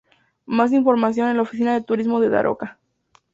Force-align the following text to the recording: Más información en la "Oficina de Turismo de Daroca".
Más 0.47 0.71
información 0.73 1.29
en 1.29 1.37
la 1.37 1.43
"Oficina 1.43 1.75
de 1.75 1.83
Turismo 1.83 2.19
de 2.21 2.29
Daroca". 2.29 2.79